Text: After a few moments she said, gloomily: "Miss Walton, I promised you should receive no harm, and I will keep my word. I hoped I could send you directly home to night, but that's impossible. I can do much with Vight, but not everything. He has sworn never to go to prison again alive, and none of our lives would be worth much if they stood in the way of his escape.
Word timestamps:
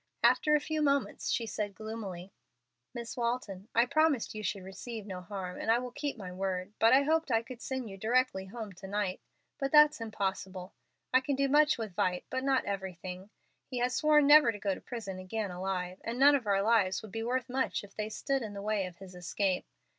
After 0.23 0.55
a 0.55 0.59
few 0.59 0.81
moments 0.81 1.29
she 1.29 1.45
said, 1.45 1.75
gloomily: 1.75 2.33
"Miss 2.91 3.15
Walton, 3.15 3.69
I 3.75 3.85
promised 3.85 4.33
you 4.33 4.41
should 4.41 4.63
receive 4.63 5.05
no 5.05 5.21
harm, 5.21 5.59
and 5.59 5.69
I 5.69 5.77
will 5.77 5.91
keep 5.91 6.17
my 6.17 6.31
word. 6.31 6.73
I 6.81 7.03
hoped 7.03 7.29
I 7.29 7.43
could 7.43 7.61
send 7.61 7.87
you 7.87 7.97
directly 7.97 8.45
home 8.47 8.73
to 8.73 8.87
night, 8.87 9.21
but 9.59 9.71
that's 9.71 10.01
impossible. 10.01 10.73
I 11.13 11.21
can 11.21 11.35
do 11.35 11.47
much 11.47 11.77
with 11.77 11.93
Vight, 11.93 12.25
but 12.31 12.43
not 12.43 12.65
everything. 12.65 13.29
He 13.67 13.77
has 13.77 13.93
sworn 13.93 14.25
never 14.25 14.51
to 14.51 14.57
go 14.57 14.73
to 14.73 14.81
prison 14.81 15.19
again 15.19 15.51
alive, 15.51 16.01
and 16.03 16.17
none 16.17 16.33
of 16.33 16.47
our 16.47 16.63
lives 16.63 17.03
would 17.03 17.11
be 17.11 17.21
worth 17.21 17.47
much 17.47 17.83
if 17.83 17.93
they 17.93 18.09
stood 18.09 18.41
in 18.41 18.53
the 18.55 18.61
way 18.63 18.87
of 18.87 18.97
his 18.97 19.13
escape. 19.13 19.67